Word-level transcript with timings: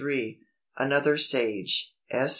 Another 0.79 1.15
Sage 1.19 1.93
(S. 2.09 2.29